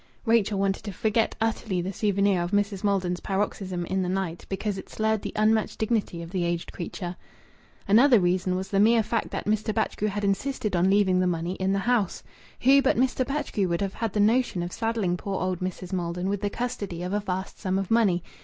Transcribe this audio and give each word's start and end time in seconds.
(Rachel 0.25 0.57
wanted 0.57 0.83
to 0.85 0.91
forget 0.91 1.35
utterly 1.39 1.79
the 1.79 1.93
souvenir 1.93 2.41
of 2.41 2.49
Mrs. 2.49 2.83
Maldon's 2.83 3.19
paroxysm 3.19 3.85
in 3.85 4.01
the 4.01 4.09
night, 4.09 4.47
because 4.49 4.79
it 4.79 4.89
slurred 4.89 5.21
the 5.21 5.31
unmatched 5.35 5.77
dignity 5.77 6.23
of 6.23 6.31
the 6.31 6.43
aged 6.43 6.73
creature.) 6.73 7.15
Another 7.87 8.19
reason 8.19 8.55
was 8.55 8.69
the 8.69 8.79
mere 8.79 9.03
fact 9.03 9.29
that 9.29 9.45
Mr. 9.45 9.71
Batchgrew 9.71 10.07
had 10.07 10.23
insisted 10.23 10.75
on 10.75 10.89
leaving 10.89 11.19
the 11.19 11.27
money 11.27 11.53
in 11.53 11.71
the 11.71 11.77
house. 11.85 12.23
Who 12.61 12.81
but 12.81 12.97
Mr. 12.97 13.23
Batchgrew 13.23 13.67
would 13.69 13.81
have 13.81 13.93
had 13.93 14.13
the 14.13 14.19
notion 14.19 14.63
of 14.63 14.71
saddling 14.73 15.17
poor 15.17 15.39
old 15.39 15.59
Mrs. 15.59 15.93
Maldon 15.93 16.29
with 16.29 16.41
the 16.41 16.49
custody 16.49 17.03
of 17.03 17.13
a 17.13 17.19
vast 17.19 17.59
sum 17.59 17.77
of 17.77 17.91
money? 17.91 18.23